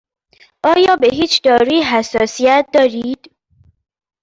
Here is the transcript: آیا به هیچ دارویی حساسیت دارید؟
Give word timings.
آیا 0.63 0.95
به 0.95 1.07
هیچ 1.13 1.41
دارویی 1.41 1.83
حساسیت 1.83 2.65
دارید؟ 2.73 3.31